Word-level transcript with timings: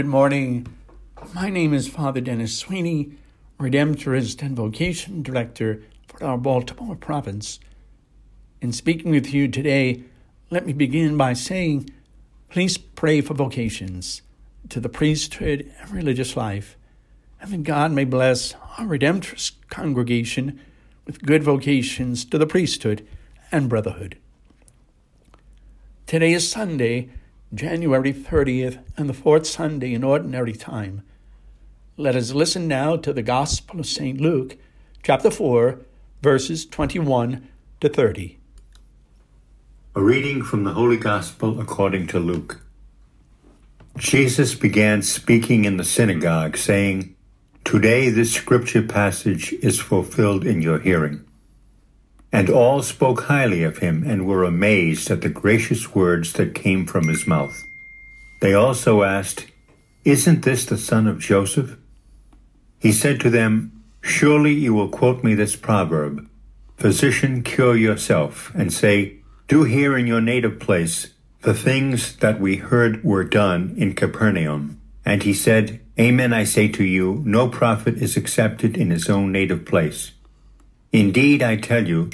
Good 0.00 0.06
morning. 0.06 0.66
My 1.34 1.50
name 1.50 1.74
is 1.74 1.86
Father 1.86 2.22
Dennis 2.22 2.56
Sweeney, 2.56 3.12
Redemptorist 3.58 4.40
and 4.40 4.56
Vocation 4.56 5.22
Director 5.22 5.82
for 6.08 6.24
our 6.24 6.38
Baltimore 6.38 6.96
province. 6.96 7.60
In 8.62 8.72
speaking 8.72 9.10
with 9.10 9.34
you 9.34 9.46
today, 9.46 10.04
let 10.48 10.64
me 10.64 10.72
begin 10.72 11.18
by 11.18 11.34
saying 11.34 11.90
please 12.48 12.78
pray 12.78 13.20
for 13.20 13.34
vocations 13.34 14.22
to 14.70 14.80
the 14.80 14.88
priesthood 14.88 15.70
and 15.78 15.90
religious 15.90 16.34
life, 16.34 16.78
and 17.38 17.52
that 17.52 17.62
God 17.64 17.92
may 17.92 18.06
bless 18.06 18.54
our 18.78 18.86
Redemptorist 18.86 19.52
congregation 19.68 20.58
with 21.04 21.26
good 21.26 21.42
vocations 21.42 22.24
to 22.24 22.38
the 22.38 22.46
priesthood 22.46 23.06
and 23.52 23.68
brotherhood. 23.68 24.16
Today 26.06 26.32
is 26.32 26.50
Sunday, 26.50 27.10
January 27.52 28.12
30th, 28.12 28.78
and 28.96 29.08
the 29.08 29.14
fourth 29.14 29.44
Sunday 29.44 29.92
in 29.92 30.04
Ordinary 30.04 30.52
Time. 30.52 31.02
Let 31.96 32.14
us 32.14 32.32
listen 32.32 32.68
now 32.68 32.96
to 32.96 33.12
the 33.12 33.24
Gospel 33.24 33.80
of 33.80 33.86
St. 33.86 34.20
Luke, 34.20 34.56
chapter 35.02 35.32
4, 35.32 35.80
verses 36.22 36.64
21 36.64 37.48
to 37.80 37.88
30. 37.88 38.38
A 39.96 40.00
reading 40.00 40.44
from 40.44 40.62
the 40.62 40.74
Holy 40.74 40.96
Gospel 40.96 41.60
according 41.60 42.06
to 42.08 42.20
Luke. 42.20 42.60
Jesus 43.98 44.54
began 44.54 45.02
speaking 45.02 45.64
in 45.64 45.76
the 45.76 45.84
synagogue, 45.84 46.56
saying, 46.56 47.16
Today 47.64 48.10
this 48.10 48.32
scripture 48.32 48.82
passage 48.82 49.52
is 49.54 49.80
fulfilled 49.80 50.46
in 50.46 50.62
your 50.62 50.78
hearing. 50.78 51.24
And 52.32 52.48
all 52.48 52.82
spoke 52.82 53.22
highly 53.22 53.62
of 53.64 53.78
him 53.78 54.04
and 54.06 54.26
were 54.26 54.44
amazed 54.44 55.10
at 55.10 55.20
the 55.20 55.28
gracious 55.28 55.94
words 55.94 56.32
that 56.34 56.54
came 56.54 56.86
from 56.86 57.08
his 57.08 57.26
mouth. 57.26 57.62
They 58.40 58.54
also 58.54 59.02
asked, 59.02 59.46
Isn't 60.04 60.42
this 60.42 60.64
the 60.64 60.78
son 60.78 61.06
of 61.06 61.18
Joseph? 61.18 61.76
He 62.78 62.92
said 62.92 63.20
to 63.20 63.30
them, 63.30 63.72
Surely 64.00 64.54
you 64.54 64.72
will 64.72 64.88
quote 64.88 65.22
me 65.22 65.34
this 65.34 65.56
proverb 65.56 66.26
Physician, 66.76 67.42
cure 67.42 67.76
yourself, 67.76 68.50
and 68.54 68.72
say, 68.72 69.18
Do 69.48 69.64
here 69.64 69.98
in 69.98 70.06
your 70.06 70.22
native 70.22 70.58
place 70.58 71.08
the 71.42 71.54
things 71.54 72.16
that 72.16 72.40
we 72.40 72.56
heard 72.56 73.02
were 73.04 73.24
done 73.24 73.74
in 73.76 73.94
Capernaum. 73.94 74.80
And 75.04 75.22
he 75.22 75.34
said, 75.34 75.80
Amen, 75.98 76.32
I 76.32 76.44
say 76.44 76.68
to 76.68 76.84
you, 76.84 77.22
no 77.26 77.48
prophet 77.48 77.96
is 77.96 78.16
accepted 78.16 78.76
in 78.76 78.90
his 78.90 79.08
own 79.10 79.32
native 79.32 79.66
place. 79.66 80.12
Indeed, 80.92 81.42
I 81.42 81.56
tell 81.56 81.86
you, 81.86 82.10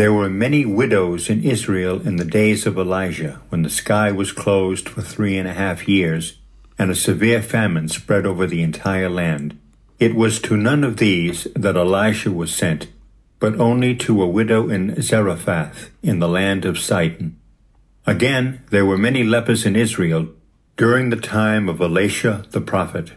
there 0.00 0.14
were 0.14 0.30
many 0.30 0.64
widows 0.64 1.28
in 1.28 1.44
Israel 1.44 2.00
in 2.08 2.16
the 2.16 2.24
days 2.24 2.64
of 2.64 2.78
Elijah, 2.78 3.38
when 3.50 3.60
the 3.60 3.68
sky 3.68 4.10
was 4.10 4.32
closed 4.32 4.88
for 4.88 5.02
three 5.02 5.36
and 5.36 5.46
a 5.46 5.52
half 5.52 5.86
years, 5.86 6.38
and 6.78 6.90
a 6.90 6.94
severe 6.94 7.42
famine 7.42 7.86
spread 7.86 8.24
over 8.24 8.46
the 8.46 8.62
entire 8.62 9.10
land. 9.10 9.58
It 9.98 10.14
was 10.14 10.40
to 10.40 10.56
none 10.56 10.84
of 10.84 10.96
these 10.96 11.46
that 11.54 11.76
Elisha 11.76 12.30
was 12.30 12.50
sent, 12.50 12.86
but 13.40 13.60
only 13.60 13.94
to 13.96 14.22
a 14.22 14.26
widow 14.26 14.70
in 14.70 15.02
Zarephath, 15.02 15.90
in 16.02 16.18
the 16.18 16.28
land 16.28 16.64
of 16.64 16.78
Sidon. 16.78 17.38
Again, 18.06 18.62
there 18.70 18.86
were 18.86 18.96
many 18.96 19.22
lepers 19.22 19.66
in 19.66 19.76
Israel 19.76 20.28
during 20.78 21.10
the 21.10 21.20
time 21.20 21.68
of 21.68 21.78
Elisha 21.78 22.46
the 22.52 22.62
prophet. 22.62 23.12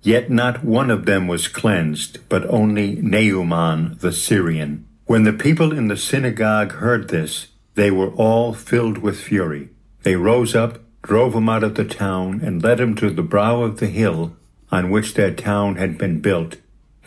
Yet 0.00 0.30
not 0.30 0.62
one 0.62 0.92
of 0.92 1.06
them 1.06 1.26
was 1.26 1.48
cleansed, 1.48 2.28
but 2.28 2.48
only 2.48 2.94
Naaman 3.02 3.96
the 3.98 4.12
Syrian. 4.12 4.86
When 5.10 5.24
the 5.24 5.32
people 5.32 5.72
in 5.72 5.88
the 5.88 5.96
synagogue 5.96 6.74
heard 6.74 7.08
this, 7.08 7.48
they 7.74 7.90
were 7.90 8.12
all 8.12 8.54
filled 8.54 8.98
with 8.98 9.20
fury. 9.20 9.70
They 10.04 10.14
rose 10.14 10.54
up, 10.54 10.78
drove 11.02 11.34
him 11.34 11.48
out 11.48 11.64
of 11.64 11.74
the 11.74 11.84
town, 11.84 12.40
and 12.44 12.62
led 12.62 12.78
him 12.78 12.94
to 12.94 13.10
the 13.10 13.24
brow 13.24 13.62
of 13.62 13.80
the 13.80 13.88
hill 13.88 14.36
on 14.70 14.92
which 14.92 15.14
their 15.14 15.34
town 15.34 15.74
had 15.74 15.98
been 15.98 16.20
built, 16.20 16.58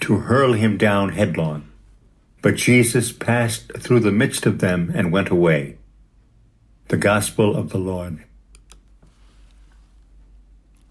to 0.01 0.17
hurl 0.17 0.51
him 0.51 0.77
down 0.77 1.13
headlong. 1.13 1.65
But 2.41 2.57
Jesus 2.57 3.13
passed 3.13 3.71
through 3.77 4.01
the 4.01 4.11
midst 4.11 4.45
of 4.45 4.59
them 4.59 4.92
and 4.93 5.13
went 5.13 5.30
away. 5.30 5.77
The 6.89 6.97
Gospel 6.97 7.55
of 7.55 7.69
the 7.69 7.77
Lord. 7.77 8.21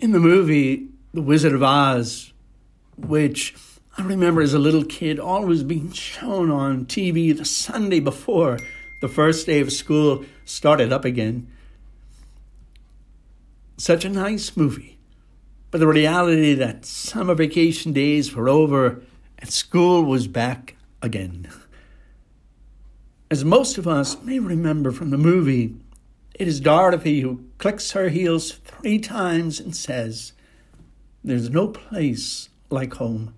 In 0.00 0.12
the 0.12 0.18
movie 0.18 0.88
The 1.12 1.20
Wizard 1.20 1.52
of 1.52 1.62
Oz, 1.62 2.32
which 2.96 3.54
I 3.98 4.04
remember 4.04 4.40
as 4.40 4.54
a 4.54 4.58
little 4.58 4.84
kid 4.84 5.20
always 5.20 5.62
being 5.62 5.92
shown 5.92 6.50
on 6.50 6.86
TV 6.86 7.36
the 7.36 7.44
Sunday 7.44 8.00
before 8.00 8.58
the 9.02 9.08
first 9.08 9.44
day 9.46 9.60
of 9.60 9.70
school 9.70 10.24
started 10.46 10.92
up 10.92 11.04
again. 11.04 11.48
Such 13.76 14.04
a 14.04 14.08
nice 14.08 14.56
movie. 14.56 14.98
But 15.70 15.78
the 15.78 15.86
reality 15.86 16.54
that 16.54 16.86
summer 16.86 17.34
vacation 17.34 17.92
days 17.92 18.34
were 18.34 18.48
over 18.48 19.02
and 19.38 19.50
school 19.50 20.04
was 20.04 20.26
back 20.26 20.76
again. 21.02 21.48
As 23.30 23.44
most 23.44 23.76
of 23.76 23.88
us 23.88 24.22
may 24.22 24.38
remember 24.38 24.92
from 24.92 25.10
the 25.10 25.18
movie, 25.18 25.74
it 26.34 26.48
is 26.48 26.60
Dorothy 26.60 27.20
who 27.20 27.44
clicks 27.58 27.92
her 27.92 28.08
heels 28.08 28.52
three 28.52 28.98
times 28.98 29.60
and 29.60 29.76
says, 29.76 30.32
There's 31.24 31.50
no 31.50 31.68
place 31.68 32.48
like 32.70 32.94
home. 32.94 33.34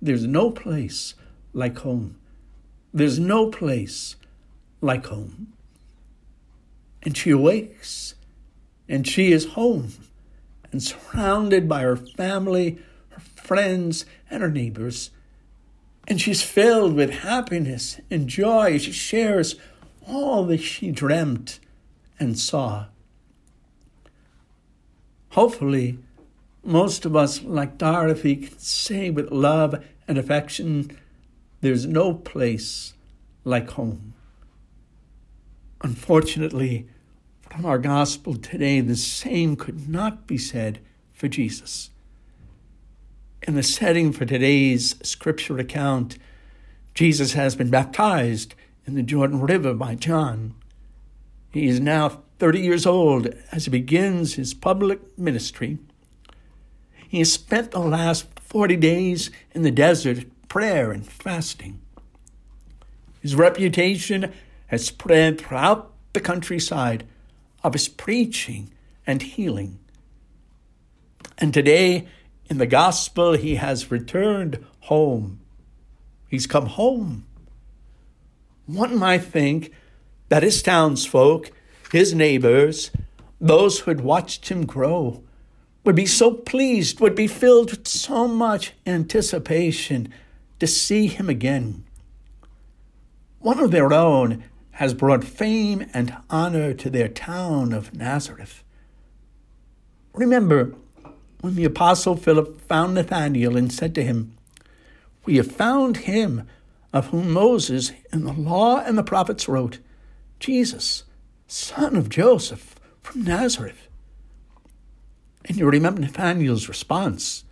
There's 0.00 0.26
no 0.26 0.50
place 0.50 1.14
like 1.52 1.78
home. 1.78 2.16
There's 2.92 3.18
no 3.18 3.50
place 3.50 4.16
like 4.80 5.06
home. 5.06 5.52
And 7.02 7.16
she 7.16 7.30
awakes, 7.30 8.14
and 8.88 9.06
she 9.06 9.32
is 9.32 9.52
home, 9.52 9.92
and 10.72 10.82
surrounded 10.82 11.68
by 11.68 11.82
her 11.82 11.96
family, 11.96 12.78
her 13.10 13.20
friends, 13.20 14.04
and 14.30 14.42
her 14.42 14.50
neighbors. 14.50 15.10
And 16.06 16.20
she's 16.20 16.42
filled 16.42 16.94
with 16.94 17.10
happiness 17.10 18.00
and 18.10 18.28
joy. 18.28 18.78
She 18.78 18.92
shares 18.92 19.56
all 20.06 20.44
that 20.46 20.58
she 20.58 20.90
dreamt 20.90 21.60
and 22.18 22.38
saw. 22.38 22.86
Hopefully, 25.30 25.98
most 26.68 27.06
of 27.06 27.16
us, 27.16 27.42
like 27.42 27.78
Dorothy, 27.78 28.36
can 28.36 28.58
say 28.58 29.08
with 29.08 29.30
love 29.30 29.82
and 30.06 30.18
affection, 30.18 30.96
there's 31.62 31.86
no 31.86 32.12
place 32.12 32.92
like 33.42 33.70
home. 33.70 34.12
Unfortunately, 35.82 36.86
from 37.48 37.64
our 37.64 37.78
gospel 37.78 38.36
today, 38.36 38.80
the 38.80 38.96
same 38.96 39.56
could 39.56 39.88
not 39.88 40.26
be 40.26 40.36
said 40.36 40.80
for 41.14 41.26
Jesus. 41.26 41.88
In 43.42 43.54
the 43.54 43.62
setting 43.62 44.12
for 44.12 44.26
today's 44.26 44.96
scripture 45.02 45.58
account, 45.58 46.18
Jesus 46.92 47.32
has 47.32 47.56
been 47.56 47.70
baptized 47.70 48.54
in 48.86 48.94
the 48.94 49.02
Jordan 49.02 49.40
River 49.40 49.72
by 49.72 49.94
John. 49.94 50.54
He 51.50 51.66
is 51.66 51.80
now 51.80 52.24
30 52.38 52.60
years 52.60 52.84
old 52.84 53.28
as 53.50 53.64
he 53.64 53.70
begins 53.70 54.34
his 54.34 54.52
public 54.52 55.18
ministry 55.18 55.78
he 57.08 57.18
has 57.18 57.32
spent 57.32 57.70
the 57.70 57.80
last 57.80 58.26
40 58.38 58.76
days 58.76 59.30
in 59.52 59.62
the 59.62 59.70
desert 59.70 60.26
prayer 60.48 60.92
and 60.92 61.06
fasting. 61.06 61.80
His 63.20 63.34
reputation 63.34 64.32
has 64.68 64.86
spread 64.86 65.40
throughout 65.40 65.92
the 66.12 66.20
countryside 66.20 67.06
of 67.64 67.72
his 67.72 67.88
preaching 67.88 68.70
and 69.06 69.22
healing. 69.22 69.78
And 71.38 71.52
today, 71.52 72.06
in 72.50 72.58
the 72.58 72.66
gospel, 72.66 73.32
he 73.32 73.56
has 73.56 73.90
returned 73.90 74.64
home. 74.80 75.40
He's 76.28 76.46
come 76.46 76.66
home. 76.66 77.26
One 78.66 78.98
might 78.98 79.24
think 79.24 79.72
that 80.28 80.42
his 80.42 80.62
townsfolk, 80.62 81.50
his 81.90 82.14
neighbors, 82.14 82.90
those 83.40 83.80
who 83.80 83.90
had 83.90 84.02
watched 84.02 84.48
him 84.48 84.66
grow, 84.66 85.22
would 85.88 85.96
be 85.96 86.04
so 86.04 86.30
pleased, 86.30 87.00
would 87.00 87.14
be 87.14 87.26
filled 87.26 87.70
with 87.70 87.88
so 87.88 88.28
much 88.28 88.74
anticipation 88.84 90.12
to 90.58 90.66
see 90.66 91.06
him 91.06 91.30
again. 91.30 91.82
One 93.38 93.58
of 93.58 93.70
their 93.70 93.90
own 93.90 94.44
has 94.72 94.92
brought 94.92 95.24
fame 95.24 95.86
and 95.94 96.14
honor 96.28 96.74
to 96.74 96.90
their 96.90 97.08
town 97.08 97.72
of 97.72 97.94
Nazareth. 97.94 98.62
Remember 100.12 100.74
when 101.40 101.54
the 101.54 101.64
Apostle 101.64 102.16
Philip 102.16 102.60
found 102.60 102.92
Nathanael 102.92 103.56
and 103.56 103.72
said 103.72 103.94
to 103.94 104.04
him, 104.04 104.36
We 105.24 105.38
have 105.38 105.50
found 105.50 105.96
him 105.96 106.46
of 106.92 107.06
whom 107.06 107.30
Moses 107.30 107.92
in 108.12 108.24
the 108.24 108.34
law 108.34 108.76
and 108.76 108.98
the 108.98 109.02
prophets 109.02 109.48
wrote, 109.48 109.78
Jesus, 110.38 111.04
son 111.46 111.96
of 111.96 112.10
Joseph 112.10 112.74
from 113.00 113.24
Nazareth. 113.24 113.88
And 115.48 115.56
you 115.56 115.68
remember 115.68 116.02
Nathanael's 116.02 116.68
response 116.68 117.44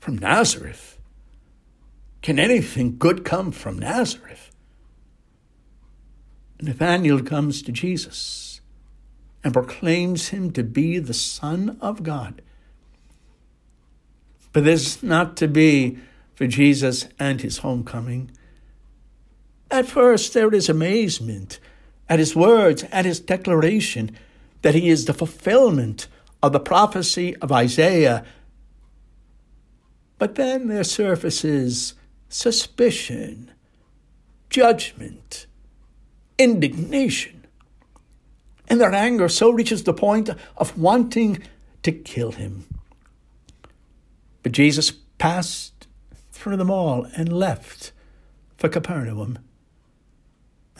from 0.00 0.16
Nazareth. 0.16 0.98
Can 2.22 2.38
anything 2.38 2.96
good 2.98 3.24
come 3.24 3.52
from 3.52 3.78
Nazareth? 3.78 4.50
Nathanael 6.60 7.22
comes 7.22 7.62
to 7.62 7.72
Jesus 7.72 8.60
and 9.44 9.52
proclaims 9.52 10.28
him 10.28 10.50
to 10.52 10.62
be 10.62 10.98
the 10.98 11.14
Son 11.14 11.78
of 11.80 12.02
God. 12.02 12.42
But 14.52 14.64
this 14.64 14.96
is 14.96 15.02
not 15.02 15.36
to 15.38 15.48
be 15.48 15.98
for 16.34 16.46
Jesus 16.46 17.06
and 17.18 17.40
his 17.40 17.58
homecoming. 17.58 18.30
At 19.70 19.86
first, 19.86 20.34
there 20.34 20.52
is 20.52 20.68
amazement 20.68 21.60
at 22.08 22.18
his 22.18 22.34
words, 22.34 22.84
at 22.90 23.04
his 23.04 23.20
declaration 23.20 24.16
that 24.62 24.74
he 24.74 24.88
is 24.88 25.04
the 25.04 25.14
fulfillment 25.14 26.08
of 26.42 26.52
the 26.52 26.60
prophecy 26.60 27.36
of 27.36 27.52
Isaiah. 27.52 28.24
But 30.18 30.34
then 30.34 30.68
there 30.68 30.84
surfaces 30.84 31.94
suspicion, 32.28 33.50
judgment, 34.48 35.46
indignation. 36.38 37.46
And 38.68 38.80
their 38.80 38.92
anger 38.92 39.28
so 39.28 39.50
reaches 39.50 39.82
the 39.82 39.92
point 39.92 40.30
of 40.56 40.78
wanting 40.78 41.42
to 41.82 41.92
kill 41.92 42.32
him. 42.32 42.66
But 44.42 44.52
Jesus 44.52 44.92
passed 45.18 45.86
through 46.30 46.56
them 46.56 46.70
all 46.70 47.06
and 47.16 47.32
left 47.32 47.92
for 48.56 48.68
Capernaum. 48.68 49.38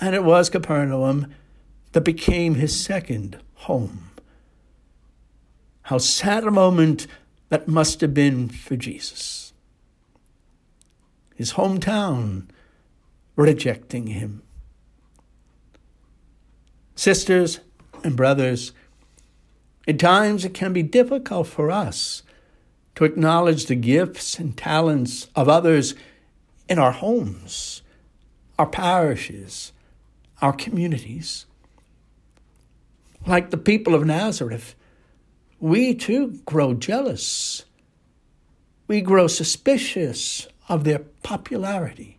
And 0.00 0.14
it 0.14 0.24
was 0.24 0.48
Capernaum 0.48 1.34
that 1.92 2.02
became 2.02 2.54
his 2.54 2.78
second 2.78 3.38
home. 3.54 4.09
How 5.90 5.98
sad 5.98 6.44
a 6.44 6.52
moment 6.52 7.08
that 7.48 7.66
must 7.66 8.00
have 8.00 8.14
been 8.14 8.48
for 8.48 8.76
Jesus. 8.76 9.52
His 11.34 11.54
hometown 11.54 12.44
rejecting 13.34 14.06
him. 14.06 14.42
Sisters 16.94 17.58
and 18.04 18.16
brothers, 18.16 18.70
at 19.88 19.98
times 19.98 20.44
it 20.44 20.54
can 20.54 20.72
be 20.72 20.84
difficult 20.84 21.48
for 21.48 21.72
us 21.72 22.22
to 22.94 23.02
acknowledge 23.02 23.66
the 23.66 23.74
gifts 23.74 24.38
and 24.38 24.56
talents 24.56 25.26
of 25.34 25.48
others 25.48 25.96
in 26.68 26.78
our 26.78 26.92
homes, 26.92 27.82
our 28.60 28.68
parishes, 28.68 29.72
our 30.40 30.52
communities. 30.52 31.46
Like 33.26 33.50
the 33.50 33.58
people 33.58 33.96
of 33.96 34.06
Nazareth, 34.06 34.76
we 35.60 35.94
too 35.94 36.40
grow 36.46 36.74
jealous. 36.74 37.64
We 38.88 39.02
grow 39.02 39.26
suspicious 39.28 40.48
of 40.68 40.84
their 40.84 41.00
popularity, 41.22 42.18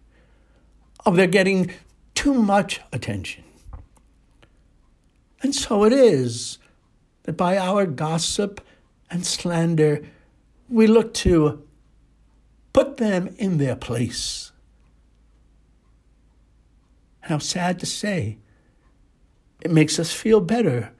of 1.05 1.15
their 1.15 1.27
getting 1.27 1.71
too 2.15 2.33
much 2.33 2.79
attention. 2.93 3.43
And 5.41 5.55
so 5.55 5.83
it 5.83 5.91
is 5.91 6.59
that 7.23 7.35
by 7.35 7.57
our 7.57 7.85
gossip 7.85 8.61
and 9.09 9.25
slander, 9.25 10.05
we 10.69 10.87
look 10.87 11.13
to 11.15 11.63
put 12.73 12.97
them 12.97 13.35
in 13.37 13.57
their 13.57 13.75
place. 13.75 14.51
How 17.21 17.39
sad 17.39 17.79
to 17.79 17.85
say, 17.85 18.37
it 19.61 19.71
makes 19.71 19.99
us 19.99 20.11
feel 20.11 20.41
better 20.41 20.91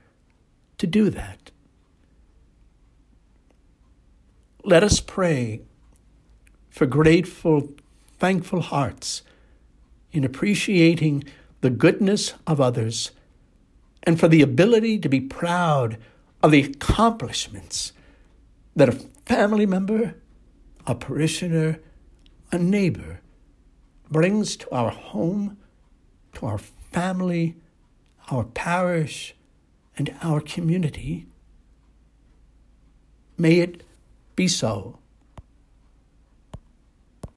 to 0.78 0.88
do 0.88 1.10
that. 1.12 1.51
Let 4.64 4.84
us 4.84 5.00
pray 5.00 5.62
for 6.70 6.86
grateful, 6.86 7.74
thankful 8.20 8.62
hearts 8.62 9.24
in 10.12 10.24
appreciating 10.24 11.24
the 11.62 11.72
goodness 11.72 12.34
of 12.46 12.62
others 12.62 13.12
and 14.04 14.20
for 14.20 14.28
the 14.28 14.42
ability 14.42 15.00
to 15.00 15.10
be 15.10 15.20
proud 15.20 15.98
of 16.44 16.52
the 16.52 16.62
accomplishments 16.62 17.94
that 18.76 18.90
a 18.90 18.94
family 19.26 19.66
member, 19.66 20.16
a 20.86 20.94
parishioner, 20.94 21.80
a 22.52 22.58
neighbor 22.58 23.22
brings 24.10 24.56
to 24.58 24.70
our 24.72 24.92
home, 24.92 25.58
to 26.34 26.46
our 26.46 26.58
family, 26.58 27.56
our 28.30 28.44
parish, 28.44 29.34
and 29.98 30.16
our 30.22 30.40
community. 30.40 31.26
May 33.38 33.60
it 33.60 33.84
be 34.36 34.48
so 34.48 35.01